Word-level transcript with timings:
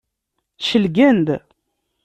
Celgen-d. 0.67 1.27